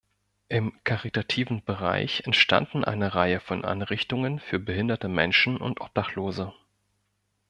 Im 0.49 0.73
caritativen 0.83 1.63
Bereich 1.63 2.21
entstanden 2.25 2.83
eine 2.83 3.13
Reihe 3.13 3.39
von 3.39 3.63
Einrichtungen 3.63 4.39
für 4.39 4.57
behinderte 4.57 5.07
Menschen 5.07 5.57
und 5.57 5.79
Obdachlose. 5.79 6.55